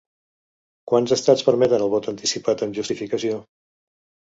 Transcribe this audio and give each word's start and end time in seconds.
Quants 0.91 1.13
estats 1.17 1.45
permeten 1.51 1.85
el 1.87 1.93
vot 1.97 2.11
anticipat 2.15 2.65
amb 2.69 2.81
justificació? 2.81 3.39